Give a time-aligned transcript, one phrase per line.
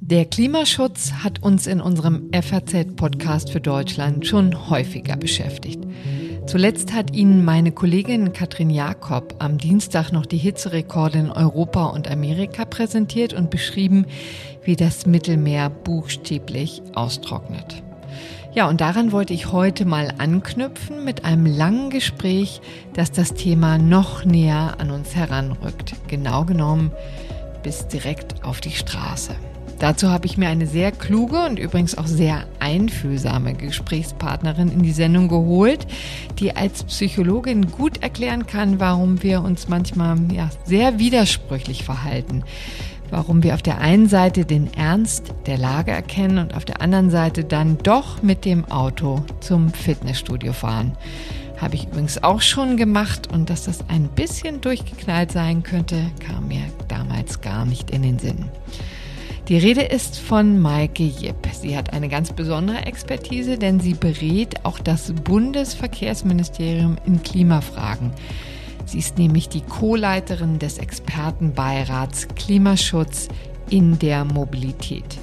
[0.00, 5.80] Der Klimaschutz hat uns in unserem FAZ-Podcast für Deutschland schon häufiger beschäftigt.
[6.46, 12.10] Zuletzt hat Ihnen meine Kollegin Katrin Jakob am Dienstag noch die Hitzerekorde in Europa und
[12.10, 14.04] Amerika präsentiert und beschrieben,
[14.62, 17.83] wie das Mittelmeer buchstäblich austrocknet.
[18.54, 22.60] Ja, und daran wollte ich heute mal anknüpfen mit einem langen Gespräch,
[22.92, 25.96] das das Thema noch näher an uns heranrückt.
[26.06, 26.92] Genau genommen
[27.64, 29.34] bis direkt auf die Straße.
[29.80, 34.92] Dazu habe ich mir eine sehr kluge und übrigens auch sehr einfühlsame Gesprächspartnerin in die
[34.92, 35.86] Sendung geholt,
[36.38, 42.44] die als Psychologin gut erklären kann, warum wir uns manchmal ja, sehr widersprüchlich verhalten.
[43.14, 47.10] Warum wir auf der einen Seite den Ernst der Lage erkennen und auf der anderen
[47.10, 50.96] Seite dann doch mit dem Auto zum Fitnessstudio fahren.
[51.56, 56.48] Habe ich übrigens auch schon gemacht und dass das ein bisschen durchgeknallt sein könnte, kam
[56.48, 58.46] mir damals gar nicht in den Sinn.
[59.46, 61.36] Die Rede ist von Maike Jipp.
[61.52, 68.10] Sie hat eine ganz besondere Expertise, denn sie berät auch das Bundesverkehrsministerium in Klimafragen.
[68.94, 73.26] Sie ist nämlich die Co-Leiterin des Expertenbeirats Klimaschutz
[73.68, 75.18] in der Mobilität.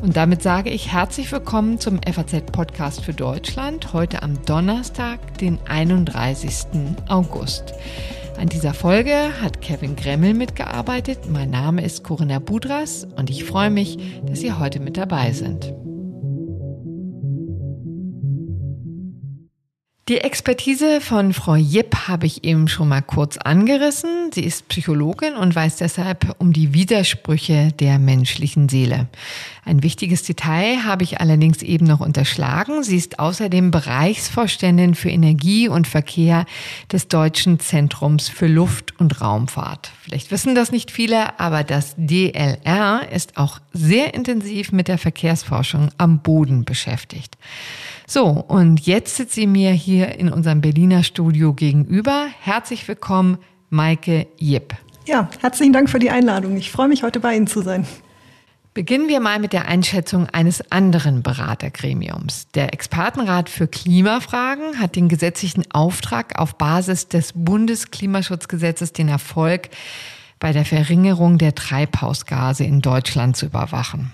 [0.00, 6.54] Und damit sage ich herzlich willkommen zum FAZ-Podcast für Deutschland, heute am Donnerstag, den 31.
[7.06, 7.74] August.
[8.38, 11.30] An dieser Folge hat Kevin Gremmel mitgearbeitet.
[11.30, 15.74] Mein Name ist Corinna Budras und ich freue mich, dass Sie heute mit dabei sind.
[20.08, 24.32] Die Expertise von Frau Jipp habe ich eben schon mal kurz angerissen.
[24.34, 29.06] Sie ist Psychologin und weiß deshalb um die Widersprüche der menschlichen Seele.
[29.64, 32.82] Ein wichtiges Detail habe ich allerdings eben noch unterschlagen.
[32.82, 36.46] Sie ist außerdem Bereichsvorständin für Energie und Verkehr
[36.90, 39.92] des Deutschen Zentrums für Luft- und Raumfahrt.
[40.02, 45.90] Vielleicht wissen das nicht viele, aber das DLR ist auch sehr intensiv mit der Verkehrsforschung
[45.96, 47.36] am Boden beschäftigt.
[48.12, 52.26] So, und jetzt sitzt sie mir hier in unserem Berliner Studio gegenüber.
[52.42, 53.38] Herzlich willkommen,
[53.70, 54.74] Maike Jipp.
[55.06, 56.58] Ja, herzlichen Dank für die Einladung.
[56.58, 57.86] Ich freue mich, heute bei Ihnen zu sein.
[58.74, 62.48] Beginnen wir mal mit der Einschätzung eines anderen Beratergremiums.
[62.48, 69.70] Der Expertenrat für Klimafragen hat den gesetzlichen Auftrag, auf Basis des Bundesklimaschutzgesetzes den Erfolg
[70.38, 74.12] bei der Verringerung der Treibhausgase in Deutschland zu überwachen.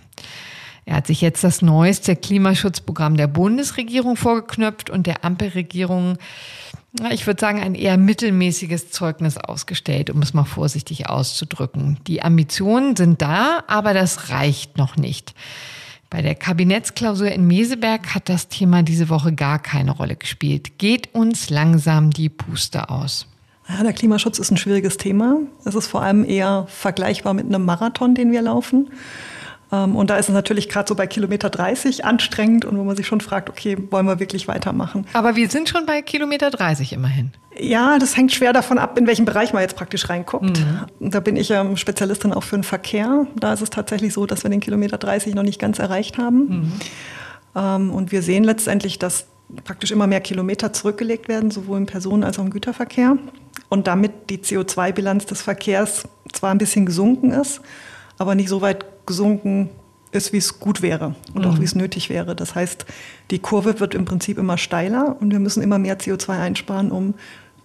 [0.88, 6.16] Er hat sich jetzt das neueste Klimaschutzprogramm der Bundesregierung vorgeknöpft und der Ampelregierung,
[7.10, 11.98] ich würde sagen, ein eher mittelmäßiges Zeugnis ausgestellt, um es mal vorsichtig auszudrücken.
[12.06, 15.34] Die Ambitionen sind da, aber das reicht noch nicht.
[16.08, 20.78] Bei der Kabinettsklausur in Meseberg hat das Thema diese Woche gar keine Rolle gespielt.
[20.78, 23.26] Geht uns langsam die Puste aus.
[23.68, 25.36] Ja, der Klimaschutz ist ein schwieriges Thema.
[25.66, 28.88] Es ist vor allem eher vergleichbar mit einem Marathon, den wir laufen.
[29.70, 32.96] Ähm, und da ist es natürlich gerade so bei Kilometer 30 anstrengend und wo man
[32.96, 35.06] sich schon fragt, okay, wollen wir wirklich weitermachen?
[35.12, 37.32] Aber wir sind schon bei Kilometer 30 immerhin.
[37.58, 40.60] Ja, das hängt schwer davon ab, in welchem Bereich man jetzt praktisch reinguckt.
[41.00, 41.10] Mhm.
[41.10, 43.26] Da bin ich ähm, Spezialistin auch für den Verkehr.
[43.36, 46.38] Da ist es tatsächlich so, dass wir den Kilometer 30 noch nicht ganz erreicht haben.
[46.38, 46.72] Mhm.
[47.56, 49.26] Ähm, und wir sehen letztendlich, dass
[49.64, 53.16] praktisch immer mehr Kilometer zurückgelegt werden, sowohl im Personen- als auch im Güterverkehr.
[53.68, 57.60] Und damit die CO2-Bilanz des Verkehrs zwar ein bisschen gesunken ist,
[58.18, 59.70] aber nicht so weit gesunken
[60.12, 61.50] ist, wie es gut wäre und mhm.
[61.50, 62.36] auch wie es nötig wäre.
[62.36, 62.86] Das heißt,
[63.30, 67.14] die Kurve wird im Prinzip immer steiler und wir müssen immer mehr CO2 einsparen, um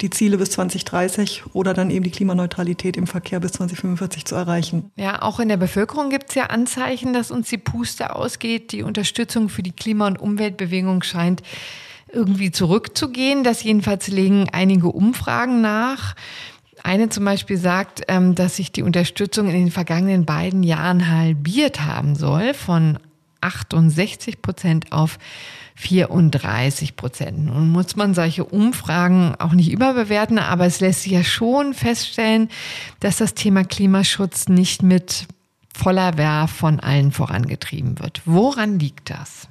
[0.02, 4.92] die Ziele bis 2030 oder dann eben die Klimaneutralität im Verkehr bis 2045 zu erreichen.
[4.96, 8.72] Ja, auch in der Bevölkerung gibt es ja Anzeichen, dass uns die Puste ausgeht.
[8.72, 11.44] Die Unterstützung für die Klima- und Umweltbewegung scheint
[12.12, 13.44] irgendwie zurückzugehen.
[13.44, 16.16] Das jedenfalls legen einige Umfragen nach.
[16.84, 21.82] Eine zum Beispiel sagt, ähm, dass sich die Unterstützung in den vergangenen beiden Jahren halbiert
[21.82, 23.00] haben soll, von
[23.40, 25.18] 68 Prozent auf
[25.76, 27.46] 34 Prozent.
[27.46, 32.50] Nun muss man solche Umfragen auch nicht überbewerten, aber es lässt sich ja schon feststellen,
[33.00, 35.26] dass das Thema Klimaschutz nicht mit
[35.74, 38.22] voller Werf von allen vorangetrieben wird.
[38.26, 39.48] Woran liegt das?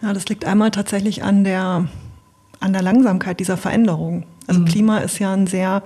[0.00, 1.88] Ja, das liegt einmal tatsächlich an der,
[2.60, 4.24] an der Langsamkeit dieser Veränderung.
[4.46, 4.64] Also mhm.
[4.66, 5.82] Klima ist ja ein sehr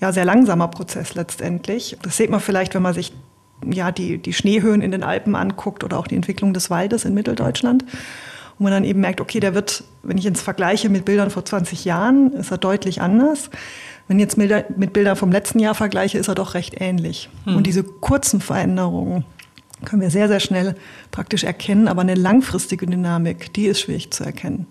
[0.00, 1.96] ja, sehr langsamer Prozess letztendlich.
[2.02, 3.12] Das sieht man vielleicht, wenn man sich
[3.64, 7.14] ja, die, die Schneehöhen in den Alpen anguckt oder auch die Entwicklung des Waldes in
[7.14, 7.84] Mitteldeutschland.
[8.58, 11.44] Und man dann eben merkt, okay, der wird, wenn ich ins vergleiche mit Bildern vor
[11.44, 13.50] 20 Jahren, ist er deutlich anders.
[14.08, 17.28] Wenn ich jetzt mit Bildern vom letzten Jahr vergleiche, ist er doch recht ähnlich.
[17.44, 17.56] Hm.
[17.56, 19.24] Und diese kurzen Veränderungen
[19.84, 20.76] können wir sehr, sehr schnell
[21.10, 24.66] praktisch erkennen, aber eine langfristige Dynamik, die ist schwierig zu erkennen.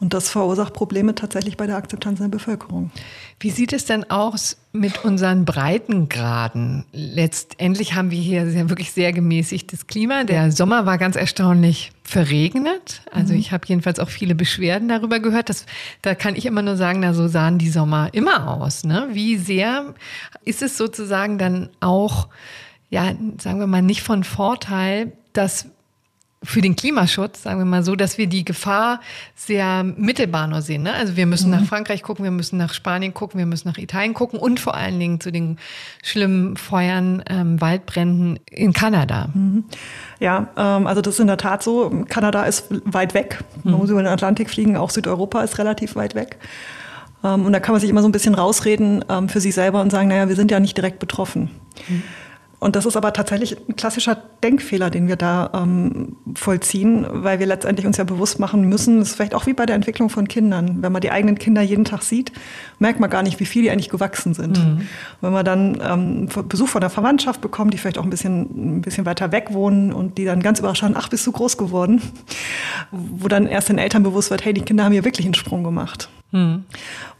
[0.00, 2.92] Und das verursacht Probleme tatsächlich bei der Akzeptanz in der Bevölkerung.
[3.40, 6.84] Wie sieht es denn aus mit unseren Breitengraden?
[6.92, 10.22] Letztendlich haben wir hier sehr, wirklich sehr gemäßigtes Klima.
[10.22, 13.02] Der Sommer war ganz erstaunlich verregnet.
[13.10, 13.40] Also mhm.
[13.40, 15.48] ich habe jedenfalls auch viele Beschwerden darüber gehört.
[15.48, 15.66] Dass,
[16.02, 18.84] da kann ich immer nur sagen, na so sahen die Sommer immer aus.
[18.84, 19.08] Ne?
[19.12, 19.94] Wie sehr
[20.44, 22.28] ist es sozusagen dann auch,
[22.88, 25.66] ja, sagen wir mal, nicht von Vorteil, dass
[26.42, 29.00] für den Klimaschutz, sagen wir mal so, dass wir die Gefahr
[29.34, 30.84] sehr mittelbar nur sehen.
[30.84, 30.92] Ne?
[30.92, 31.58] Also wir müssen mhm.
[31.58, 34.74] nach Frankreich gucken, wir müssen nach Spanien gucken, wir müssen nach Italien gucken und vor
[34.74, 35.58] allen Dingen zu den
[36.02, 39.30] schlimmen Feuern, ähm, Waldbränden in Kanada.
[39.34, 39.64] Mhm.
[40.20, 42.04] Ja, ähm, also das ist in der Tat so.
[42.08, 43.42] Kanada ist weit weg.
[43.64, 43.80] Man mhm.
[43.80, 46.38] muss über den Atlantik fliegen, auch Südeuropa ist relativ weit weg.
[47.24, 49.80] Ähm, und da kann man sich immer so ein bisschen rausreden ähm, für sich selber
[49.80, 51.50] und sagen, naja, wir sind ja nicht direkt betroffen.
[52.60, 57.46] Und das ist aber tatsächlich ein klassischer Denkfehler, den wir da ähm, vollziehen, weil wir
[57.46, 60.26] letztendlich uns ja bewusst machen müssen, das ist vielleicht auch wie bei der Entwicklung von
[60.26, 60.82] Kindern.
[60.82, 62.32] Wenn man die eigenen Kinder jeden Tag sieht,
[62.80, 64.58] merkt man gar nicht, wie viel die eigentlich gewachsen sind.
[64.58, 64.88] Mhm.
[65.20, 68.82] Wenn man dann ähm, Besuch von der Verwandtschaft bekommt, die vielleicht auch ein bisschen, ein
[68.82, 72.02] bisschen weiter weg wohnen und die dann ganz überrascht schauen, ach, bist du groß geworden?
[72.90, 75.62] Wo dann erst den Eltern bewusst wird, hey, die Kinder haben hier wirklich einen Sprung
[75.62, 76.08] gemacht.
[76.32, 76.64] Mhm.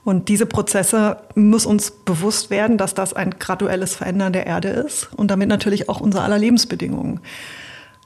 [0.08, 5.10] Und diese Prozesse muss uns bewusst werden, dass das ein graduelles Verändern der Erde ist
[5.14, 7.20] und damit natürlich auch unser aller Lebensbedingungen.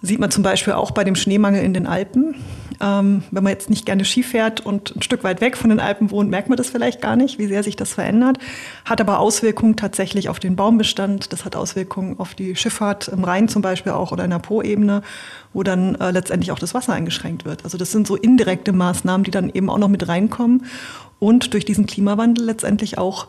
[0.00, 2.34] Sieht man zum Beispiel auch bei dem Schneemangel in den Alpen.
[2.80, 5.78] Ähm, wenn man jetzt nicht gerne Ski fährt und ein Stück weit weg von den
[5.78, 8.38] Alpen wohnt, merkt man das vielleicht gar nicht, wie sehr sich das verändert.
[8.84, 11.32] Hat aber Auswirkungen tatsächlich auf den Baumbestand.
[11.32, 15.02] Das hat Auswirkungen auf die Schifffahrt im Rhein zum Beispiel auch oder in der Po-Ebene,
[15.52, 17.62] wo dann äh, letztendlich auch das Wasser eingeschränkt wird.
[17.62, 20.64] Also das sind so indirekte Maßnahmen, die dann eben auch noch mit reinkommen
[21.22, 23.28] und durch diesen Klimawandel letztendlich auch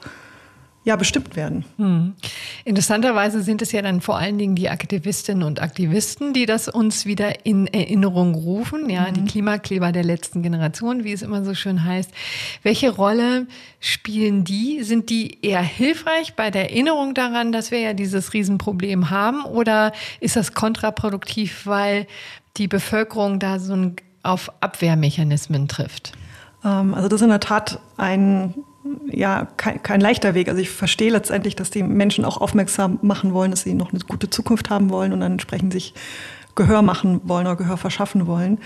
[0.83, 1.63] ja, bestimmt werden.
[1.77, 2.13] Hm.
[2.65, 7.05] Interessanterweise sind es ja dann vor allen Dingen die Aktivistinnen und Aktivisten, die das uns
[7.05, 9.13] wieder in Erinnerung rufen, ja, mhm.
[9.13, 12.11] die Klimakleber der letzten Generation, wie es immer so schön heißt.
[12.63, 13.45] Welche Rolle
[13.79, 14.83] spielen die?
[14.83, 19.93] Sind die eher hilfreich bei der Erinnerung daran, dass wir ja dieses Riesenproblem haben oder
[20.19, 22.07] ist das kontraproduktiv, weil
[22.57, 26.13] die Bevölkerung da so ein, auf Abwehrmechanismen trifft?
[26.63, 28.53] Ähm, also das ist in der Tat ein
[29.09, 30.49] ja, kein, kein, leichter Weg.
[30.49, 33.99] Also ich verstehe letztendlich, dass die Menschen auch aufmerksam machen wollen, dass sie noch eine
[33.99, 35.93] gute Zukunft haben wollen und dann entsprechend sich
[36.55, 38.59] Gehör machen wollen oder Gehör verschaffen wollen.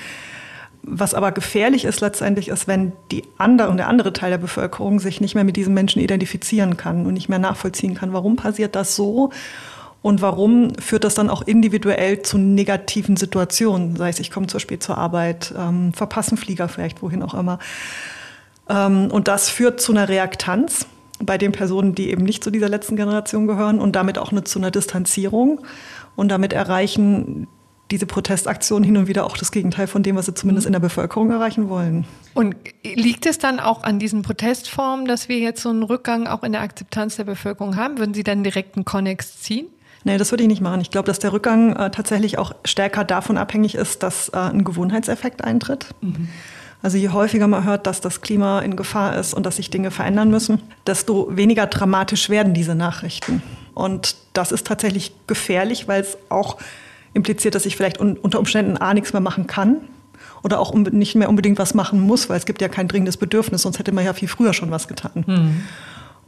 [0.84, 5.00] Was aber gefährlich ist letztendlich, ist, wenn die andere und der andere Teil der Bevölkerung
[5.00, 8.76] sich nicht mehr mit diesen Menschen identifizieren kann und nicht mehr nachvollziehen kann, warum passiert
[8.76, 9.32] das so
[10.07, 14.57] und warum führt das dann auch individuell zu negativen Situationen, sei es ich komme zu
[14.57, 17.59] spät zur Arbeit, ähm, verpassen Flieger vielleicht, wohin auch immer.
[18.69, 20.86] Ähm, und das führt zu einer Reaktanz
[21.21, 24.45] bei den Personen, die eben nicht zu dieser letzten Generation gehören und damit auch eine,
[24.45, 25.59] zu einer Distanzierung.
[26.15, 27.50] Und damit erreichen
[27.92, 30.80] diese Protestaktionen hin und wieder auch das Gegenteil von dem, was sie zumindest in der
[30.80, 32.06] Bevölkerung erreichen wollen.
[32.33, 32.56] Und
[32.86, 36.53] liegt es dann auch an diesen Protestformen, dass wir jetzt so einen Rückgang auch in
[36.53, 37.98] der Akzeptanz der Bevölkerung haben?
[37.98, 39.68] Würden Sie dann direkt einen Konnex ziehen?
[40.07, 40.80] Nee, das würde ich nicht machen.
[40.80, 44.63] Ich glaube, dass der Rückgang äh, tatsächlich auch stärker davon abhängig ist, dass äh, ein
[44.63, 45.88] Gewohnheitseffekt eintritt.
[46.00, 46.30] Mhm.
[46.81, 49.92] Also je häufiger man hört, dass das Klima in Gefahr ist und dass sich Dinge
[49.92, 53.44] verändern müssen, desto weniger dramatisch werden diese Nachrichten.
[53.74, 56.56] Und das ist tatsächlich gefährlich, weil es auch
[57.13, 59.81] impliziert, dass ich vielleicht un unter Umständen A nichts mehr machen kann
[60.42, 63.63] oder auch nicht mehr unbedingt was machen muss, weil es gibt ja kein dringendes Bedürfnis,
[63.63, 65.25] sonst hätte man ja viel früher schon was getan.
[65.27, 65.63] Mhm.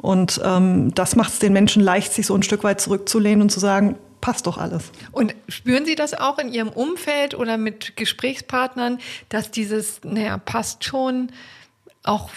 [0.02, 3.50] Und ähm, das macht es den Menschen leicht, sich so ein Stück weit zurückzulehnen und
[3.50, 4.92] zu sagen, passt doch alles.
[5.12, 10.84] Und spüren Sie das auch in Ihrem Umfeld oder mit Gesprächspartnern, dass dieses, naja, passt
[10.84, 11.32] schon
[12.04, 12.30] auch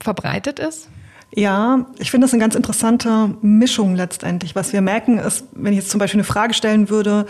[0.00, 0.88] verbreitet ist?
[1.34, 4.56] Ja, ich finde das eine ganz interessante Mischung letztendlich.
[4.56, 7.26] Was wir merken ist, wenn ich jetzt zum Beispiel eine Frage stellen würde,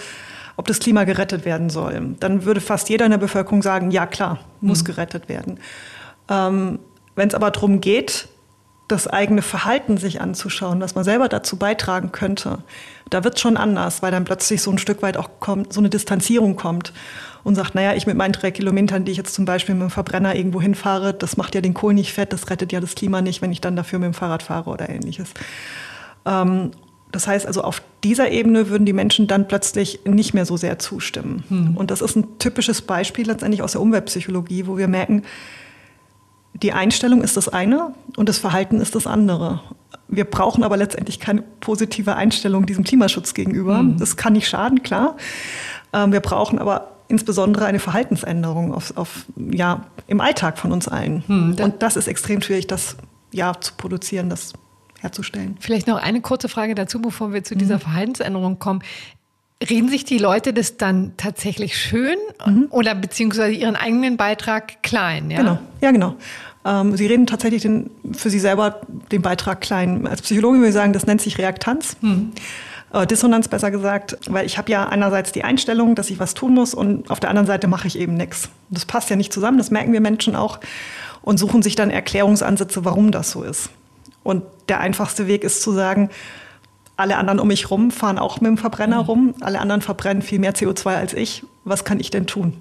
[0.56, 4.06] ob das Klima gerettet werden soll, dann würde fast jeder in der Bevölkerung sagen, ja
[4.06, 4.86] klar, muss mhm.
[4.86, 5.58] gerettet werden.
[6.28, 6.78] Ähm,
[7.14, 8.28] wenn es aber darum geht,
[8.90, 12.58] das eigene Verhalten sich anzuschauen, was man selber dazu beitragen könnte,
[13.08, 15.80] da wird es schon anders, weil dann plötzlich so ein Stück weit auch kommt, so
[15.80, 16.92] eine Distanzierung kommt
[17.42, 19.90] und sagt, naja, ich mit meinen drei Kilometern, die ich jetzt zum Beispiel mit dem
[19.90, 23.20] Verbrenner irgendwo hinfahre, das macht ja den Kohl nicht fett, das rettet ja das Klima
[23.20, 25.32] nicht, wenn ich dann dafür mit dem Fahrrad fahre oder ähnliches.
[26.26, 26.70] Ähm,
[27.12, 30.78] das heißt also, auf dieser Ebene würden die Menschen dann plötzlich nicht mehr so sehr
[30.78, 31.42] zustimmen.
[31.48, 31.76] Hm.
[31.76, 35.24] Und das ist ein typisches Beispiel letztendlich aus der Umweltpsychologie, wo wir merken,
[36.54, 39.60] die Einstellung ist das eine und das Verhalten ist das andere.
[40.08, 43.82] Wir brauchen aber letztendlich keine positive Einstellung diesem Klimaschutz gegenüber.
[43.82, 43.98] Mhm.
[43.98, 45.16] Das kann nicht schaden, klar.
[45.92, 51.24] Ähm, wir brauchen aber insbesondere eine Verhaltensänderung auf, auf, ja, im Alltag von uns allen.
[51.26, 52.96] Mhm, und das ist extrem schwierig, das
[53.32, 54.52] ja, zu produzieren, das
[55.00, 55.56] herzustellen.
[55.60, 57.80] Vielleicht noch eine kurze Frage dazu, bevor wir zu dieser mhm.
[57.80, 58.82] Verhaltensänderung kommen.
[59.68, 62.68] Reden sich die Leute das dann tatsächlich schön mhm.
[62.70, 65.30] oder beziehungsweise ihren eigenen Beitrag klein?
[65.30, 65.38] Ja?
[65.38, 66.16] Genau, ja genau.
[66.64, 68.80] Ähm, sie reden tatsächlich den, für sich selber
[69.12, 70.06] den Beitrag klein.
[70.06, 71.96] Als Psychologin würde ich sagen, das nennt sich Reaktanz.
[72.00, 72.32] Mhm.
[72.92, 76.54] Äh, Dissonanz besser gesagt, weil ich habe ja einerseits die Einstellung, dass ich was tun
[76.54, 78.48] muss und auf der anderen Seite mache ich eben nichts.
[78.70, 80.58] Das passt ja nicht zusammen, das merken wir Menschen auch
[81.22, 83.70] und suchen sich dann Erklärungsansätze, warum das so ist.
[84.22, 86.10] Und der einfachste Weg ist zu sagen,
[87.00, 89.08] alle anderen um mich rum fahren auch mit dem Verbrenner mhm.
[89.08, 91.44] rum, alle anderen verbrennen viel mehr CO2 als ich.
[91.64, 92.56] Was kann ich denn tun?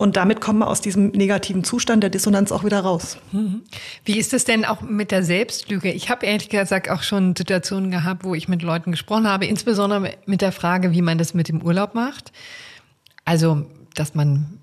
[0.00, 3.18] Und damit kommen wir aus diesem negativen Zustand der Dissonanz auch wieder raus.
[3.32, 3.62] Mhm.
[4.06, 5.92] Wie ist es denn auch mit der Selbstlüge?
[5.92, 10.14] Ich habe ehrlich gesagt auch schon Situationen gehabt, wo ich mit Leuten gesprochen habe, insbesondere
[10.24, 12.32] mit der Frage, wie man das mit dem Urlaub macht.
[13.26, 14.59] Also, dass man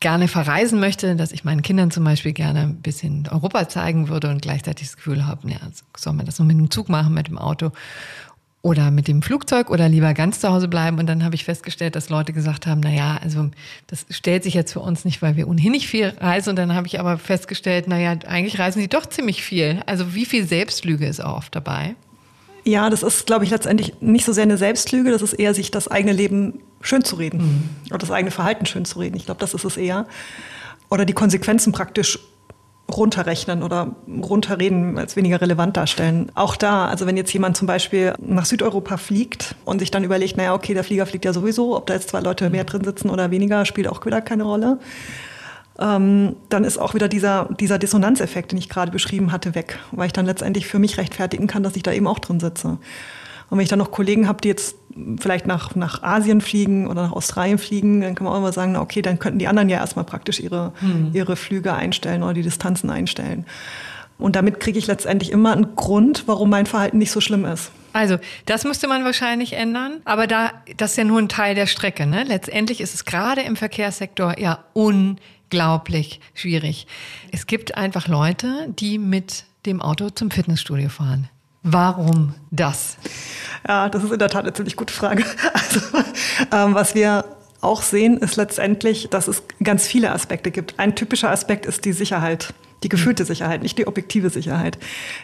[0.00, 4.30] gerne verreisen möchte, dass ich meinen Kindern zum Beispiel gerne ein bisschen Europa zeigen würde
[4.30, 5.58] und gleichzeitig das Gefühl habe, ja,
[5.96, 7.70] soll man das nur mit dem Zug machen, mit dem Auto
[8.62, 10.98] oder mit dem Flugzeug oder lieber ganz zu Hause bleiben.
[10.98, 13.50] Und dann habe ich festgestellt, dass Leute gesagt haben, na ja, also
[13.86, 16.50] das stellt sich jetzt für uns nicht, weil wir ohnehin nicht viel reisen.
[16.50, 19.82] Und dann habe ich aber festgestellt, na ja, eigentlich reisen sie doch ziemlich viel.
[19.86, 21.94] Also wie viel Selbstlüge ist auch oft dabei?
[22.64, 25.70] Ja, das ist, glaube ich, letztendlich nicht so sehr eine Selbstlüge, das ist eher sich
[25.70, 27.68] das eigene Leben schön zu reden mhm.
[27.90, 29.16] oder das eigene Verhalten schön zu reden.
[29.16, 30.06] Ich glaube, das ist es eher.
[30.90, 32.18] Oder die Konsequenzen praktisch
[32.90, 36.30] runterrechnen oder runterreden als weniger relevant darstellen.
[36.34, 40.36] Auch da, also wenn jetzt jemand zum Beispiel nach Südeuropa fliegt und sich dann überlegt,
[40.36, 43.10] naja, okay, der Flieger fliegt ja sowieso, ob da jetzt zwei Leute mehr drin sitzen
[43.10, 44.78] oder weniger, spielt auch wieder keine Rolle.
[45.80, 50.06] Ähm, dann ist auch wieder dieser, dieser Dissonanzeffekt, den ich gerade beschrieben hatte, weg, weil
[50.06, 52.78] ich dann letztendlich für mich rechtfertigen kann, dass ich da eben auch drin sitze.
[53.48, 54.76] Und wenn ich dann noch Kollegen habe, die jetzt
[55.18, 58.76] vielleicht nach, nach Asien fliegen oder nach Australien fliegen, dann kann man auch immer sagen,
[58.76, 61.10] okay, dann könnten die anderen ja erstmal praktisch ihre, hm.
[61.14, 63.46] ihre Flüge einstellen oder die Distanzen einstellen.
[64.18, 67.72] Und damit kriege ich letztendlich immer einen Grund, warum mein Verhalten nicht so schlimm ist.
[67.92, 70.00] Also, das müsste man wahrscheinlich ändern.
[70.04, 72.06] Aber da, das ist ja nur ein Teil der Strecke.
[72.06, 72.24] Ne?
[72.24, 74.62] Letztendlich ist es gerade im Verkehrssektor ja
[75.50, 76.86] unglaublich schwierig.
[77.32, 81.28] Es gibt einfach Leute, die mit dem Auto zum Fitnessstudio fahren.
[81.62, 82.96] Warum das?
[83.66, 85.24] Ja, das ist in der Tat eine ziemlich gute Frage.
[85.52, 85.80] Also,
[86.52, 87.24] ähm, was wir
[87.60, 90.78] auch sehen, ist letztendlich, dass es ganz viele Aspekte gibt.
[90.78, 92.54] Ein typischer Aspekt ist die Sicherheit.
[92.82, 94.78] Die gefühlte Sicherheit, nicht die objektive Sicherheit.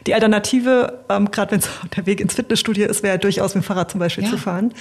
[0.06, 3.66] Die Alternative, ähm, gerade wenn es der Weg ins Fitnessstudio ist, wäre durchaus mit dem
[3.66, 4.30] Fahrrad zum Beispiel ja.
[4.30, 4.74] zu fahren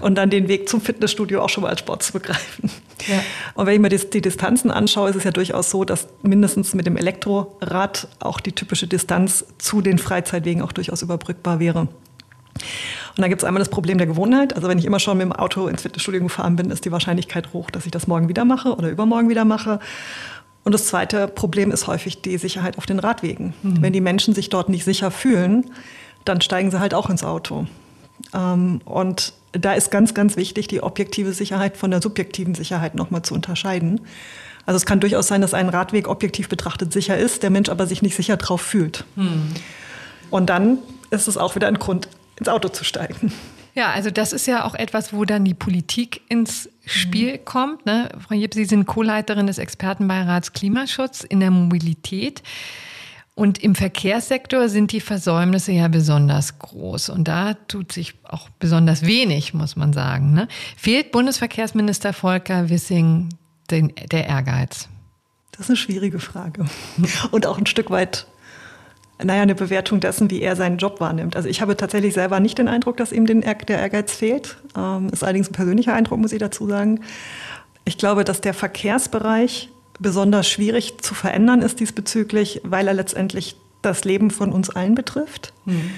[0.00, 2.70] und dann den Weg zum Fitnessstudio auch schon mal als Sport zu begreifen.
[3.06, 3.22] Ja.
[3.54, 6.74] Und wenn ich mir die, die Distanzen anschaue, ist es ja durchaus so, dass mindestens
[6.74, 11.88] mit dem Elektrorad auch die typische Distanz zu den Freizeitwegen auch durchaus überbrückbar wäre.
[13.16, 14.54] Und da gibt es einmal das Problem der Gewohnheit.
[14.54, 17.52] Also wenn ich immer schon mit dem Auto ins Fitnessstudio gefahren bin, ist die Wahrscheinlichkeit
[17.52, 19.80] hoch, dass ich das morgen wieder mache oder übermorgen wieder mache.
[20.66, 23.54] Und das zweite Problem ist häufig die Sicherheit auf den Radwegen.
[23.62, 23.82] Mhm.
[23.82, 25.70] Wenn die Menschen sich dort nicht sicher fühlen,
[26.24, 27.68] dann steigen sie halt auch ins Auto.
[28.34, 33.22] Ähm, und da ist ganz, ganz wichtig, die objektive Sicherheit von der subjektiven Sicherheit nochmal
[33.22, 34.00] zu unterscheiden.
[34.64, 37.86] Also es kann durchaus sein, dass ein Radweg objektiv betrachtet sicher ist, der Mensch aber
[37.86, 39.04] sich nicht sicher drauf fühlt.
[39.14, 39.52] Mhm.
[40.30, 40.78] Und dann
[41.10, 42.08] ist es auch wieder ein Grund,
[42.40, 43.32] ins Auto zu steigen.
[43.76, 47.44] Ja, also das ist ja auch etwas, wo dann die Politik ins Spiel mhm.
[47.44, 47.86] kommt.
[47.86, 48.08] Ne?
[48.26, 52.42] Frau Jipp, Sie sind Co-Leiterin des Expertenbeirats Klimaschutz in der Mobilität.
[53.34, 57.10] Und im Verkehrssektor sind die Versäumnisse ja besonders groß.
[57.10, 60.32] Und da tut sich auch besonders wenig, muss man sagen.
[60.32, 60.48] Ne?
[60.78, 63.28] Fehlt Bundesverkehrsminister Volker Wissing
[63.70, 64.88] den, der Ehrgeiz?
[65.52, 66.64] Das ist eine schwierige Frage.
[67.30, 68.26] Und auch ein Stück weit
[69.22, 71.36] naja, eine Bewertung dessen, wie er seinen Job wahrnimmt.
[71.36, 74.58] Also ich habe tatsächlich selber nicht den Eindruck, dass ihm den, der Ehrgeiz fehlt.
[74.76, 77.00] Ähm, ist allerdings ein persönlicher Eindruck, muss ich dazu sagen.
[77.84, 84.04] Ich glaube, dass der Verkehrsbereich besonders schwierig zu verändern ist diesbezüglich, weil er letztendlich das
[84.04, 85.52] Leben von uns allen betrifft.
[85.64, 85.92] Mhm.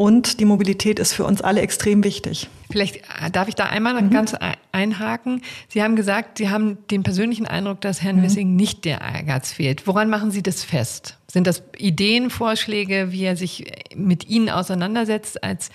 [0.00, 2.48] Und die Mobilität ist für uns alle extrem wichtig.
[2.70, 4.08] Vielleicht äh, darf ich da einmal mhm.
[4.08, 4.34] ganz
[4.72, 5.42] einhaken.
[5.68, 8.22] Sie haben gesagt, Sie haben den persönlichen Eindruck, dass Herrn mhm.
[8.22, 9.86] Wissing nicht der Ehrgeiz fehlt.
[9.86, 11.18] Woran machen Sie das fest?
[11.30, 15.68] Sind das Ideen, Vorschläge, wie er sich mit Ihnen auseinandersetzt als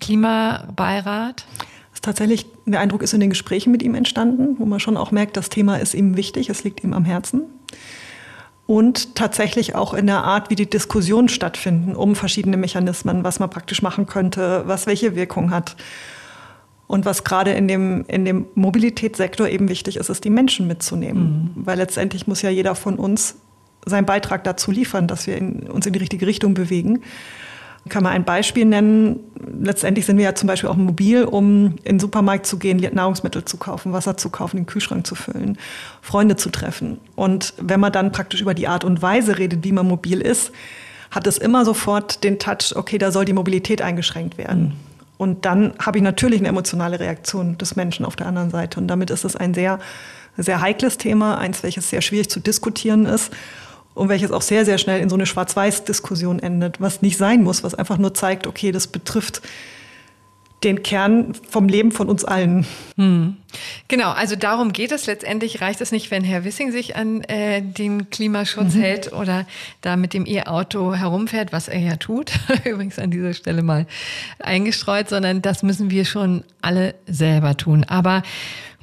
[0.00, 1.44] Klimabeirat?
[2.02, 5.36] tatsächlich, der Eindruck ist in den Gesprächen mit ihm entstanden, wo man schon auch merkt,
[5.36, 7.42] das Thema ist ihm wichtig, es liegt ihm am Herzen
[8.66, 13.48] und tatsächlich auch in der Art, wie die Diskussionen stattfinden um verschiedene Mechanismen, was man
[13.48, 15.76] praktisch machen könnte, was welche Wirkung hat.
[16.88, 21.52] Und was gerade in dem, in dem Mobilitätssektor eben wichtig ist, ist, die Menschen mitzunehmen.
[21.56, 21.66] Mhm.
[21.66, 23.36] Weil letztendlich muss ja jeder von uns
[23.84, 27.02] seinen Beitrag dazu liefern, dass wir in, uns in die richtige Richtung bewegen
[27.88, 29.20] kann man ein Beispiel nennen.
[29.60, 33.44] Letztendlich sind wir ja zum Beispiel auch mobil, um in den Supermarkt zu gehen, Nahrungsmittel
[33.44, 35.58] zu kaufen, Wasser zu kaufen, den Kühlschrank zu füllen,
[36.02, 36.98] Freunde zu treffen.
[37.14, 40.52] Und wenn man dann praktisch über die Art und Weise redet, wie man mobil ist,
[41.10, 44.74] hat es immer sofort den Touch, okay, da soll die Mobilität eingeschränkt werden.
[45.18, 48.80] Und dann habe ich natürlich eine emotionale Reaktion des Menschen auf der anderen Seite.
[48.80, 49.78] Und damit ist es ein sehr,
[50.36, 53.32] sehr heikles Thema, eins, welches sehr schwierig zu diskutieren ist
[53.96, 57.64] und welches auch sehr, sehr schnell in so eine Schwarz-Weiß-Diskussion endet, was nicht sein muss,
[57.64, 59.42] was einfach nur zeigt, okay, das betrifft
[60.64, 62.66] den Kern vom Leben von uns allen.
[62.96, 63.36] Hm.
[63.88, 65.06] Genau, also darum geht es.
[65.06, 68.80] Letztendlich reicht es nicht, wenn Herr Wissing sich an äh, den Klimaschutz mhm.
[68.80, 69.46] hält oder
[69.80, 72.32] da mit dem E-Auto herumfährt, was er ja tut.
[72.64, 73.86] Übrigens an dieser Stelle mal
[74.38, 77.84] eingestreut, sondern das müssen wir schon alle selber tun.
[77.84, 78.22] Aber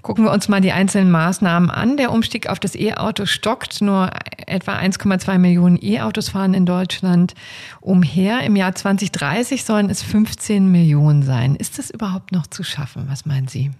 [0.03, 1.95] Gucken wir uns mal die einzelnen Maßnahmen an.
[1.95, 3.81] Der Umstieg auf das E-Auto stockt.
[3.81, 4.11] Nur
[4.45, 7.33] etwa 1,2 Millionen E-Autos fahren in Deutschland
[7.79, 8.41] umher.
[8.41, 11.55] Im Jahr 2030 sollen es 15 Millionen sein.
[11.55, 13.05] Ist das überhaupt noch zu schaffen?
[13.07, 13.71] Was meinen Sie?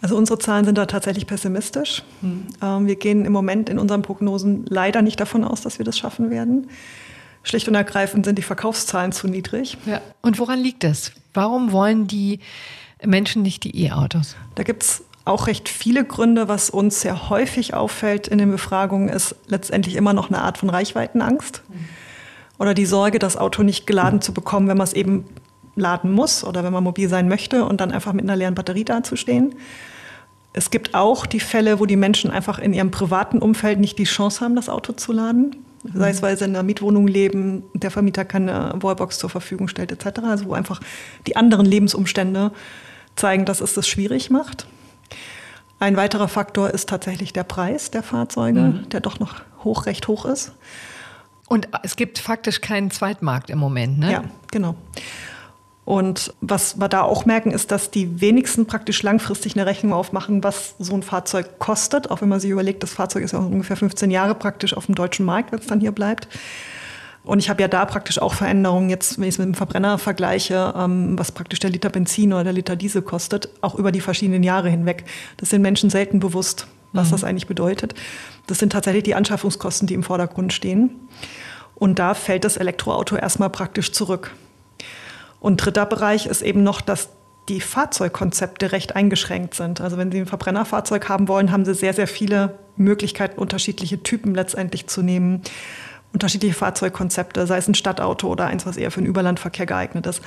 [0.00, 2.02] Also unsere Zahlen sind da tatsächlich pessimistisch.
[2.22, 2.86] Hm.
[2.86, 6.30] wir gehen im Moment in unseren Prognosen leider nicht davon aus, dass wir das schaffen
[6.30, 6.68] werden.
[7.42, 9.76] Schlicht und ergreifend sind die Verkaufszahlen zu niedrig.
[9.84, 10.00] Ja.
[10.22, 11.12] Und woran liegt das?
[11.34, 12.40] Warum wollen die
[13.04, 14.36] Menschen nicht die E-Autos?
[14.54, 16.48] Da gibt es auch recht viele Gründe.
[16.48, 20.68] Was uns sehr häufig auffällt in den Befragungen, ist letztendlich immer noch eine Art von
[20.68, 21.62] Reichweitenangst
[22.58, 25.24] oder die Sorge, das Auto nicht geladen zu bekommen, wenn man es eben
[25.76, 28.84] laden muss oder wenn man mobil sein möchte und dann einfach mit einer leeren Batterie
[28.84, 29.54] dazustehen.
[30.52, 34.04] Es gibt auch die Fälle, wo die Menschen einfach in ihrem privaten Umfeld nicht die
[34.04, 35.56] Chance haben, das Auto zu laden.
[35.94, 39.92] Sei es, weil sie in einer Mietwohnung leben, der Vermieter keine Wallbox zur Verfügung stellt,
[39.92, 40.20] etc.
[40.24, 40.80] Also wo einfach
[41.26, 42.52] die anderen Lebensumstände
[43.16, 44.66] zeigen, dass es das schwierig macht.
[45.80, 48.88] Ein weiterer Faktor ist tatsächlich der Preis der Fahrzeuge, mhm.
[48.90, 50.52] der doch noch hoch, recht hoch ist.
[51.48, 54.12] Und es gibt faktisch keinen Zweitmarkt im Moment, ne?
[54.12, 54.76] Ja, genau.
[55.86, 60.44] Und was wir da auch merken, ist, dass die wenigsten praktisch langfristig eine Rechnung aufmachen,
[60.44, 62.10] was so ein Fahrzeug kostet.
[62.10, 64.94] Auch wenn man sich überlegt, das Fahrzeug ist ja ungefähr 15 Jahre praktisch auf dem
[64.94, 66.28] deutschen Markt, wenn es dann hier bleibt.
[67.22, 69.98] Und ich habe ja da praktisch auch Veränderungen, jetzt wenn ich es mit dem Verbrenner
[69.98, 74.00] vergleiche, ähm, was praktisch der Liter Benzin oder der Liter Diesel kostet, auch über die
[74.00, 75.04] verschiedenen Jahre hinweg.
[75.36, 77.12] Das sind Menschen selten bewusst, was mhm.
[77.12, 77.94] das eigentlich bedeutet.
[78.46, 80.90] Das sind tatsächlich die Anschaffungskosten, die im Vordergrund stehen.
[81.74, 84.34] Und da fällt das Elektroauto erstmal praktisch zurück.
[85.40, 87.10] Und dritter Bereich ist eben noch, dass
[87.48, 89.80] die Fahrzeugkonzepte recht eingeschränkt sind.
[89.80, 94.34] Also wenn Sie ein Verbrennerfahrzeug haben wollen, haben Sie sehr, sehr viele Möglichkeiten, unterschiedliche Typen
[94.34, 95.42] letztendlich zu nehmen
[96.12, 100.20] unterschiedliche Fahrzeugkonzepte, sei es ein Stadtauto oder eins, was eher für den Überlandverkehr geeignet ist.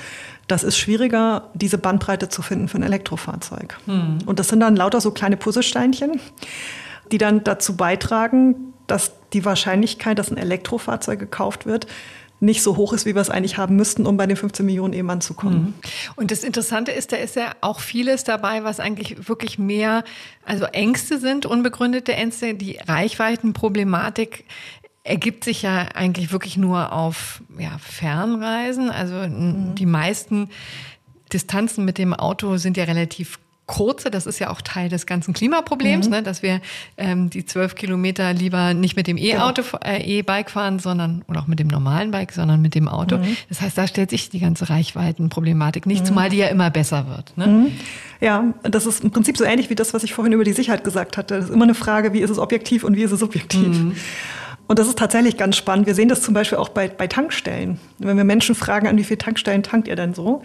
[0.46, 3.78] Das ist schwieriger, diese Bandbreite zu finden für ein Elektrofahrzeug.
[3.86, 4.18] Hm.
[4.24, 6.20] Und das sind dann lauter so kleine Puzzlesteinchen,
[7.12, 11.86] die dann dazu beitragen, dass die Wahrscheinlichkeit, dass ein Elektrofahrzeug gekauft wird,
[12.40, 14.92] nicht so hoch ist, wie wir es eigentlich haben müssten, um bei den 15 Millionen
[14.92, 15.58] eben anzukommen.
[15.58, 15.74] Mhm.
[16.16, 20.04] Und das Interessante ist, da ist ja auch vieles dabei, was eigentlich wirklich mehr,
[20.44, 24.44] also Ängste sind, unbegründete Ängste, die Reichweitenproblematik
[25.04, 28.90] ergibt sich ja eigentlich wirklich nur auf ja, Fernreisen.
[28.90, 29.74] Also mhm.
[29.74, 30.48] die meisten
[31.32, 34.10] Distanzen mit dem Auto sind ja relativ kurze.
[34.10, 36.12] Das ist ja auch Teil des ganzen Klimaproblems, mhm.
[36.12, 36.60] ne, dass wir
[36.96, 39.84] ähm, die zwölf Kilometer lieber nicht mit dem E-Auto, genau.
[39.84, 43.18] äh, E-Bike fahren, sondern oder auch mit dem normalen Bike, sondern mit dem Auto.
[43.18, 43.36] Mhm.
[43.48, 46.06] Das heißt, da stellt sich die ganze Reichweitenproblematik nicht, mhm.
[46.06, 47.36] zumal die ja immer besser wird.
[47.36, 47.46] Ne?
[47.46, 47.72] Mhm.
[48.20, 50.84] Ja, das ist im Prinzip so ähnlich wie das, was ich vorhin über die Sicherheit
[50.84, 51.36] gesagt hatte.
[51.36, 53.94] Das ist immer eine Frage, wie ist es objektiv und wie ist es subjektiv.
[54.64, 54.68] Mhm.
[54.68, 55.86] Und das ist tatsächlich ganz spannend.
[55.86, 57.78] Wir sehen das zum Beispiel auch bei, bei Tankstellen.
[57.98, 60.42] Wenn wir Menschen fragen, an wie viele Tankstellen tankt ihr denn so,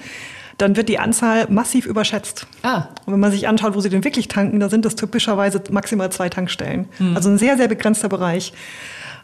[0.57, 2.45] dann wird die Anzahl massiv überschätzt.
[2.63, 2.83] Ah.
[3.05, 6.11] Und wenn man sich anschaut, wo sie denn wirklich tanken, da sind das typischerweise maximal
[6.11, 6.89] zwei Tankstellen.
[6.97, 7.15] Hm.
[7.15, 8.53] Also ein sehr, sehr begrenzter Bereich.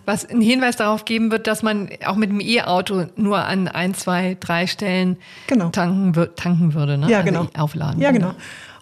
[0.06, 3.96] Was einen Hinweis darauf geben wird, dass man auch mit dem E-Auto nur an ein,
[3.96, 5.70] zwei, drei Stellen genau.
[5.70, 6.98] tanken, tanken würde.
[6.98, 7.10] Ne?
[7.10, 7.48] Ja, also genau.
[7.58, 8.00] Aufladen.
[8.00, 8.34] Ja, genau.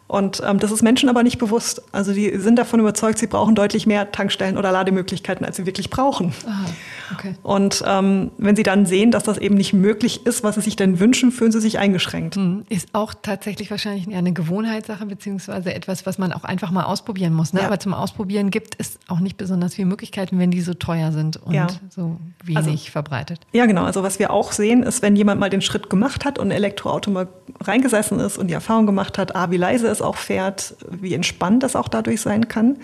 [0.07, 1.81] Und ähm, das ist Menschen aber nicht bewusst.
[1.91, 5.89] Also die sind davon überzeugt, sie brauchen deutlich mehr Tankstellen oder Lademöglichkeiten, als sie wirklich
[5.89, 6.33] brauchen.
[6.45, 6.65] Aha,
[7.13, 7.35] okay.
[7.41, 10.75] Und ähm, wenn sie dann sehen, dass das eben nicht möglich ist, was sie sich
[10.75, 12.35] denn wünschen, fühlen sie sich eingeschränkt.
[12.35, 12.65] Hm.
[12.69, 17.53] Ist auch tatsächlich wahrscheinlich eine Gewohnheitssache, beziehungsweise etwas, was man auch einfach mal ausprobieren muss.
[17.53, 17.61] Ne?
[17.61, 17.67] Ja.
[17.67, 21.37] Aber zum Ausprobieren gibt es auch nicht besonders viele Möglichkeiten, wenn die so teuer sind
[21.37, 21.67] und ja.
[21.89, 23.39] so wenig also, verbreitet.
[23.53, 23.83] Ja, genau.
[23.83, 26.51] Also was wir auch sehen, ist, wenn jemand mal den Schritt gemacht hat und ein
[26.51, 27.27] Elektroauto mal
[27.61, 31.63] reingesessen ist und die Erfahrung gemacht hat, ah, wie leise es auch fährt, wie entspannt
[31.63, 32.77] das auch dadurch sein kann.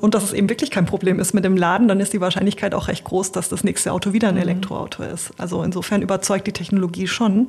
[0.00, 2.74] Und dass es eben wirklich kein Problem ist mit dem Laden, dann ist die Wahrscheinlichkeit
[2.74, 4.42] auch recht groß, dass das nächste Auto wieder ein mhm.
[4.42, 5.32] Elektroauto ist.
[5.38, 7.48] Also insofern überzeugt die Technologie schon.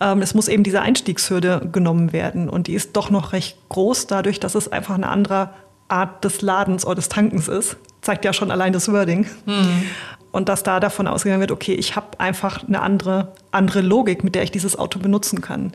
[0.00, 2.48] Ähm, es muss eben diese Einstiegshürde genommen werden.
[2.48, 5.50] Und die ist doch noch recht groß, dadurch, dass es einfach eine andere
[5.88, 7.76] Art des Ladens oder des Tankens ist.
[8.00, 9.26] Zeigt ja schon allein das Wording.
[9.46, 9.84] Mhm.
[10.32, 14.34] Und dass da davon ausgegangen wird, okay, ich habe einfach eine andere, andere Logik, mit
[14.34, 15.72] der ich dieses Auto benutzen kann.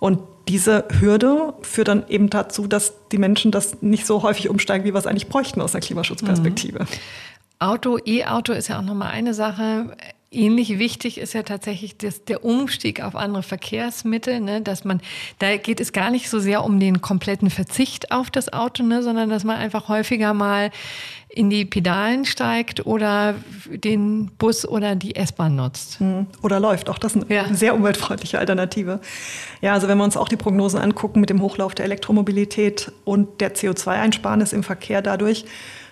[0.00, 0.18] Und
[0.48, 4.94] diese Hürde führt dann eben dazu, dass die Menschen das nicht so häufig umsteigen, wie
[4.94, 6.84] wir es eigentlich bräuchten aus der Klimaschutzperspektive.
[6.84, 6.88] Mhm.
[7.58, 9.96] Auto, E-Auto ist ja auch nochmal eine Sache.
[10.30, 15.00] Ähnlich wichtig ist ja tatsächlich das, der Umstieg auf andere Verkehrsmittel, ne, dass man,
[15.38, 19.02] da geht es gar nicht so sehr um den kompletten Verzicht auf das Auto, ne,
[19.02, 20.70] sondern dass man einfach häufiger mal
[21.28, 23.34] in die Pedalen steigt oder
[23.66, 26.00] den Bus oder die S-Bahn nutzt.
[26.00, 26.26] Hm.
[26.42, 26.88] Oder läuft.
[26.88, 27.54] Auch das ist eine ja.
[27.54, 29.00] sehr umweltfreundliche Alternative.
[29.60, 33.40] Ja, also wenn wir uns auch die Prognosen angucken mit dem Hochlauf der Elektromobilität und
[33.40, 35.44] der CO2-Einsparnis im Verkehr dadurch,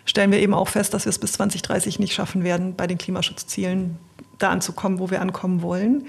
[0.05, 2.99] stellen wir eben auch fest, dass wir es bis 2030 nicht schaffen werden, bei den
[2.99, 3.99] Klimaschutzzielen
[4.39, 6.07] da anzukommen, wo wir ankommen wollen.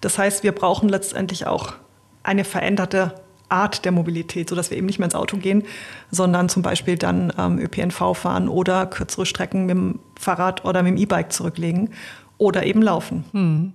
[0.00, 1.74] Das heißt, wir brauchen letztendlich auch
[2.22, 3.14] eine veränderte
[3.48, 5.64] Art der Mobilität, sodass wir eben nicht mehr ins Auto gehen,
[6.10, 10.92] sondern zum Beispiel dann ähm, ÖPNV fahren oder kürzere Strecken mit dem Fahrrad oder mit
[10.92, 11.90] dem E-Bike zurücklegen
[12.38, 13.24] oder eben laufen.
[13.32, 13.72] Hm.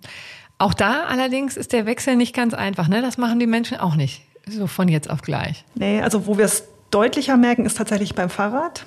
[0.57, 2.87] Auch da allerdings ist der Wechsel nicht ganz einfach.
[2.87, 3.01] Ne?
[3.01, 5.65] Das machen die Menschen auch nicht so von jetzt auf gleich.
[5.75, 8.85] Nee, also wo wir es deutlicher merken, ist tatsächlich beim Fahrrad.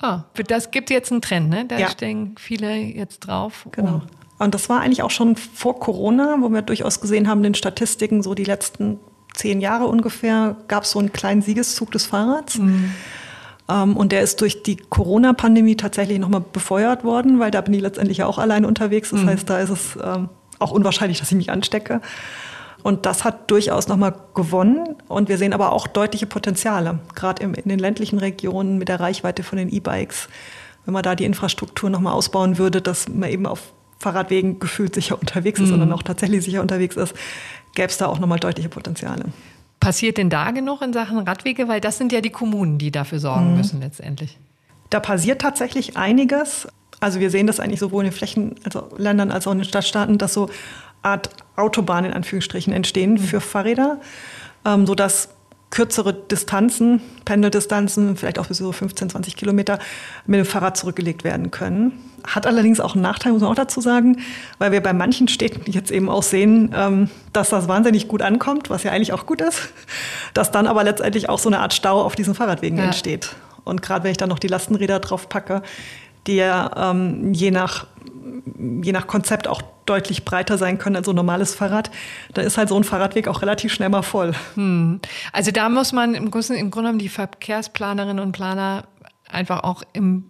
[0.00, 1.64] Ah, das gibt jetzt einen Trend, ne?
[1.66, 1.88] Da ja.
[1.88, 3.66] stehen viele jetzt drauf.
[3.72, 3.94] Genau.
[3.94, 4.02] Um.
[4.38, 7.54] Und das war eigentlich auch schon vor Corona, wo wir durchaus gesehen haben, in den
[7.54, 9.00] Statistiken, so die letzten
[9.34, 12.58] zehn Jahre ungefähr, gab es so einen kleinen Siegeszug des Fahrrads.
[12.58, 12.92] Mhm.
[13.66, 17.74] Um, ähm, und der ist durch die Corona-Pandemie tatsächlich nochmal befeuert worden, weil da bin
[17.74, 19.10] ich letztendlich auch allein unterwegs.
[19.10, 19.26] Das mhm.
[19.28, 22.00] heißt, da ist es ähm, auch unwahrscheinlich, dass ich mich anstecke.
[22.82, 24.96] Und das hat durchaus nochmal gewonnen.
[25.08, 29.42] Und wir sehen aber auch deutliche Potenziale, gerade in den ländlichen Regionen mit der Reichweite
[29.42, 30.28] von den E-Bikes.
[30.84, 35.18] Wenn man da die Infrastruktur nochmal ausbauen würde, dass man eben auf Fahrradwegen gefühlt sicher
[35.20, 35.70] unterwegs ist, mhm.
[35.70, 37.14] sondern auch tatsächlich sicher unterwegs ist,
[37.74, 39.24] gäbe es da auch nochmal deutliche Potenziale.
[39.80, 41.68] Passiert denn da genug in Sachen Radwege?
[41.68, 43.56] Weil das sind ja die Kommunen, die dafür sorgen mhm.
[43.58, 44.38] müssen letztendlich.
[44.90, 46.68] Da passiert tatsächlich einiges.
[47.00, 50.18] Also wir sehen das eigentlich sowohl in den Flächenländern also als auch in den Stadtstaaten,
[50.18, 50.48] dass so
[51.02, 53.18] Art Autobahn in Anführungsstrichen entstehen mhm.
[53.18, 54.00] für Fahrräder,
[54.64, 55.30] ähm, sodass
[55.70, 59.78] kürzere Distanzen, Pendeldistanzen, vielleicht auch bis so 15, 20 Kilometer,
[60.26, 61.92] mit dem Fahrrad zurückgelegt werden können.
[62.26, 64.18] Hat allerdings auch einen Nachteil, muss man auch dazu sagen,
[64.58, 68.70] weil wir bei manchen Städten jetzt eben auch sehen, ähm, dass das wahnsinnig gut ankommt,
[68.70, 69.68] was ja eigentlich auch gut ist,
[70.34, 72.84] dass dann aber letztendlich auch so eine Art Stau auf diesen Fahrradwegen ja.
[72.84, 73.36] entsteht.
[73.64, 75.62] Und gerade wenn ich dann noch die Lastenräder drauf packe,
[76.26, 77.86] die ja ähm, je nach
[78.82, 81.90] je nach Konzept auch deutlich breiter sein können als so ein normales Fahrrad,
[82.34, 84.32] da ist halt so ein Fahrradweg auch relativ schnell mal voll.
[84.54, 85.00] Hm.
[85.32, 88.84] Also da muss man im Grunde, im Grunde genommen die Verkehrsplanerinnen und Planer
[89.30, 90.24] einfach auch im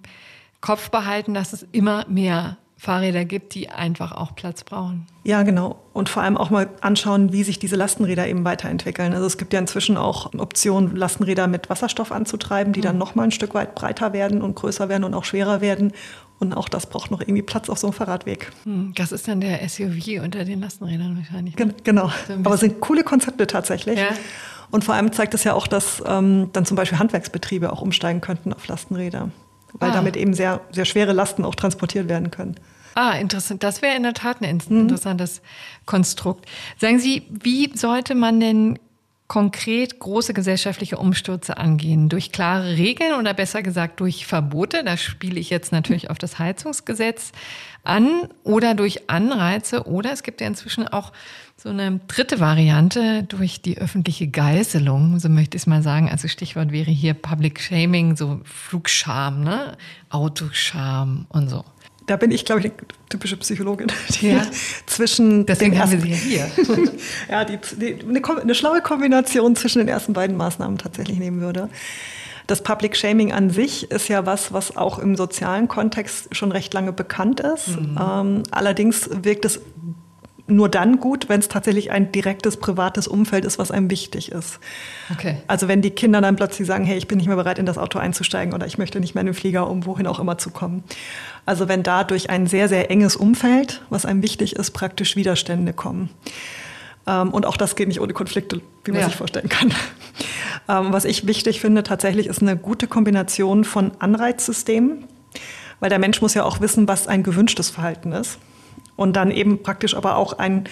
[0.61, 5.07] Kopf behalten, dass es immer mehr Fahrräder gibt, die einfach auch Platz brauchen.
[5.25, 5.83] Ja, genau.
[5.93, 9.15] Und vor allem auch mal anschauen, wie sich diese Lastenräder eben weiterentwickeln.
[9.15, 12.99] Also es gibt ja inzwischen auch Optionen, Lastenräder mit Wasserstoff anzutreiben, die dann hm.
[12.99, 15.93] noch mal ein Stück weit breiter werden und größer werden und auch schwerer werden.
[16.41, 18.53] Und auch das braucht noch irgendwie Platz auf so einem Fahrradweg.
[18.65, 21.57] Hm, das ist dann der SUV unter den Lastenrädern wahrscheinlich.
[21.57, 21.75] Ne?
[21.83, 22.13] Genau.
[22.27, 23.99] So Aber es sind coole Konzepte tatsächlich.
[23.99, 24.11] Ja.
[24.71, 28.21] Und vor allem zeigt es ja auch, dass ähm, dann zum Beispiel Handwerksbetriebe auch umsteigen
[28.21, 29.31] könnten auf Lastenräder.
[29.73, 29.95] Weil ah.
[29.95, 32.57] damit eben sehr, sehr schwere Lasten auch transportiert werden können.
[32.95, 33.63] Ah, interessant.
[33.63, 34.81] Das wäre in der Tat ein mhm.
[34.81, 35.87] interessantes mhm.
[35.87, 36.47] Konstrukt.
[36.79, 38.79] Sagen Sie, wie sollte man denn
[39.29, 42.09] konkret große gesellschaftliche Umstürze angehen?
[42.09, 44.83] Durch klare Regeln oder besser gesagt durch Verbote?
[44.83, 47.33] Da spiele ich jetzt natürlich auf das Heizungsgesetz
[47.85, 51.13] an oder durch Anreize oder es gibt ja inzwischen auch
[51.57, 56.09] so eine dritte Variante durch die öffentliche Geißelung, so möchte ich es mal sagen.
[56.09, 59.77] Also Stichwort wäre hier Public Shaming, so Flugscham, ne?
[60.11, 61.65] Autoscham und so
[62.09, 62.75] da bin ich, glaube ich, eine
[63.09, 63.89] typische Psychologin,
[64.21, 64.43] die ja.
[64.87, 66.51] zwischen Deswegen den haben wir sie hier.
[67.31, 71.69] ja, die, die, eine, eine, schlaue Kombination zwischen den ersten beiden Maßnahmen tatsächlich nehmen würde.
[72.47, 76.73] Das Public Shaming an sich ist ja was, was auch im sozialen Kontext schon recht
[76.73, 77.79] lange bekannt ist.
[77.79, 77.99] Mhm.
[78.01, 79.61] Ähm, allerdings wirkt es
[80.49, 84.59] nur dann gut, wenn es tatsächlich ein direktes privates Umfeld ist, was einem wichtig ist.
[85.13, 85.37] Okay.
[85.47, 87.79] Also wenn die Kinder dann plötzlich sagen, hey, ich bin nicht mehr bereit, in das
[87.79, 90.51] Auto einzusteigen oder ich möchte nicht mehr in den Flieger, um wohin auch immer zu
[90.51, 90.83] kommen.
[91.45, 95.75] Also wenn da durch ein sehr, sehr enges Umfeld, was einem wichtig ist, praktisch Widerstände
[95.75, 96.11] kommen.
[97.07, 99.07] Ähm, und auch das geht nicht ohne Konflikte, wie man ja.
[99.07, 99.73] sich vorstellen kann.
[100.71, 105.05] Ähm, was ich wichtig finde tatsächlich ist eine gute Kombination von Anreizsystemen,
[105.81, 108.39] weil der Mensch muss ja auch wissen, was ein gewünschtes Verhalten ist
[108.99, 110.65] und dann eben praktisch aber auch ein,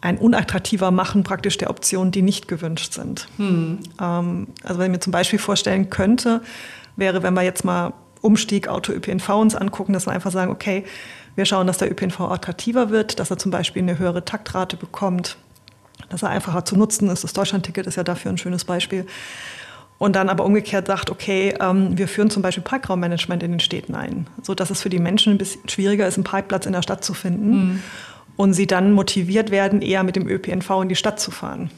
[0.00, 3.26] ein unattraktiver Machen praktisch der Optionen, die nicht gewünscht sind.
[3.38, 3.80] Hm.
[4.00, 6.42] Ähm, also wenn ich mir zum Beispiel vorstellen könnte,
[6.94, 10.84] wäre, wenn wir jetzt mal Umstieg Auto-ÖPNV uns angucken, dass wir einfach sagen, okay,
[11.34, 15.36] wir schauen, dass der ÖPNV attraktiver wird, dass er zum Beispiel eine höhere Taktrate bekommt,
[16.10, 17.24] dass er einfacher zu nutzen ist.
[17.24, 19.06] Das Deutschlandticket ist ja dafür ein schönes Beispiel.
[19.98, 23.94] Und dann aber umgekehrt sagt, okay, ähm, wir führen zum Beispiel Parkraummanagement in den Städten
[23.94, 27.04] ein, sodass es für die Menschen ein bisschen schwieriger ist, einen Parkplatz in der Stadt
[27.04, 27.50] zu finden.
[27.50, 27.82] Mhm.
[28.36, 31.70] Und sie dann motiviert werden, eher mit dem ÖPNV in die Stadt zu fahren.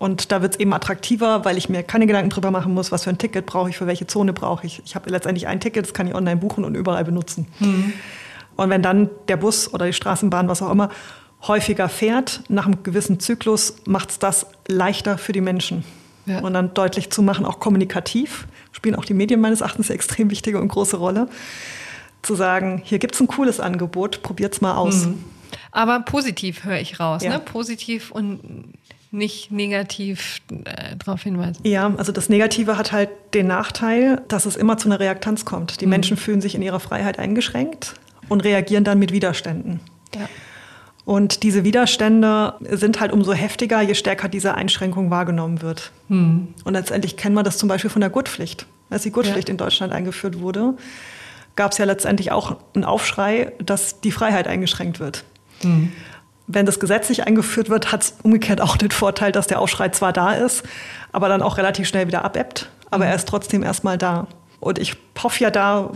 [0.00, 3.04] Und da wird es eben attraktiver, weil ich mir keine Gedanken drüber machen muss, was
[3.04, 4.80] für ein Ticket brauche ich, für welche Zone brauche ich.
[4.86, 7.46] Ich habe letztendlich ein Ticket, das kann ich online buchen und überall benutzen.
[7.58, 7.92] Mhm.
[8.56, 10.88] Und wenn dann der Bus oder die Straßenbahn, was auch immer,
[11.46, 15.84] häufiger fährt, nach einem gewissen Zyklus, macht es das leichter für die Menschen.
[16.26, 16.40] Ja.
[16.40, 20.30] Und dann deutlich zu machen, auch kommunikativ, spielen auch die Medien meines Erachtens eine extrem
[20.30, 21.28] wichtige und große Rolle.
[22.22, 25.06] Zu sagen, hier gibt es ein cooles Angebot, probiert es mal aus.
[25.06, 25.24] Mhm.
[25.72, 27.30] Aber positiv höre ich raus, ja.
[27.30, 27.38] ne?
[27.40, 28.40] Positiv und
[29.10, 31.60] nicht negativ äh, darauf hinweisen.
[31.64, 35.80] Ja, also das Negative hat halt den Nachteil, dass es immer zu einer Reaktanz kommt.
[35.80, 35.90] Die mhm.
[35.90, 37.94] Menschen fühlen sich in ihrer Freiheit eingeschränkt
[38.28, 39.80] und reagieren dann mit Widerständen.
[40.14, 40.28] Ja.
[41.04, 45.92] Und diese Widerstände sind halt umso heftiger, je stärker diese Einschränkung wahrgenommen wird.
[46.08, 46.48] Mhm.
[46.64, 48.66] Und letztendlich kennen wir das zum Beispiel von der Gurtpflicht.
[48.90, 49.52] Als die Gurtpflicht ja.
[49.52, 50.74] in Deutschland eingeführt wurde,
[51.56, 55.24] gab es ja letztendlich auch einen Aufschrei, dass die Freiheit eingeschränkt wird.
[55.62, 55.92] Mhm
[56.52, 60.12] wenn das gesetzlich eingeführt wird, hat es umgekehrt auch den Vorteil, dass der Aufschrei zwar
[60.12, 60.64] da ist,
[61.12, 62.70] aber dann auch relativ schnell wieder abebbt.
[62.90, 63.10] Aber mhm.
[63.10, 64.26] er ist trotzdem erstmal da.
[64.58, 65.90] Und ich hoffe ja da,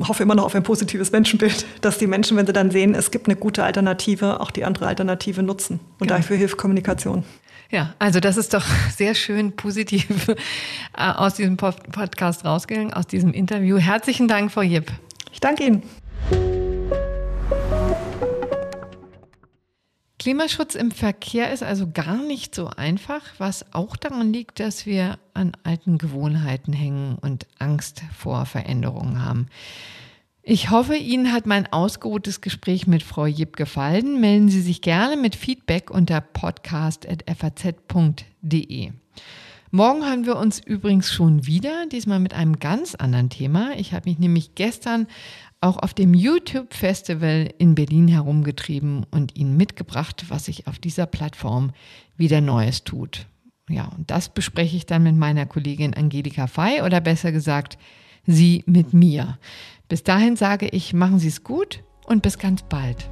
[0.00, 3.10] hoffe immer noch auf ein positives Menschenbild, dass die Menschen, wenn sie dann sehen, es
[3.10, 5.80] gibt eine gute Alternative, auch die andere Alternative nutzen.
[5.98, 6.16] Und ja.
[6.16, 7.24] dafür hilft Kommunikation.
[7.70, 8.64] Ja, also das ist doch
[8.96, 10.34] sehr schön positiv äh,
[10.96, 13.78] aus diesem Podcast rausgegangen, aus diesem Interview.
[13.78, 14.92] Herzlichen Dank, Frau Jipp.
[15.32, 16.63] Ich danke Ihnen.
[20.24, 25.18] Klimaschutz im Verkehr ist also gar nicht so einfach, was auch daran liegt, dass wir
[25.34, 29.48] an alten Gewohnheiten hängen und Angst vor Veränderungen haben.
[30.42, 34.18] Ich hoffe, Ihnen hat mein ausgeruhtes Gespräch mit Frau Jipp gefallen.
[34.18, 38.92] Melden Sie sich gerne mit Feedback unter podcast.faz.de.
[39.74, 43.72] Morgen hören wir uns übrigens schon wieder, diesmal mit einem ganz anderen Thema.
[43.76, 45.08] Ich habe mich nämlich gestern
[45.60, 51.06] auch auf dem YouTube Festival in Berlin herumgetrieben und Ihnen mitgebracht, was sich auf dieser
[51.06, 51.72] Plattform
[52.16, 53.26] wieder Neues tut.
[53.68, 57.76] Ja, und das bespreche ich dann mit meiner Kollegin Angelika Fey oder besser gesagt,
[58.28, 59.40] sie mit mir.
[59.88, 63.10] Bis dahin sage ich, machen Sie es gut und bis ganz bald.